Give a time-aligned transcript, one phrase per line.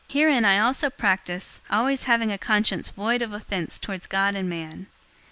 [0.09, 4.49] 024:016 Herein I also practice always having a conscience void of offense toward God and
[4.49, 4.87] men.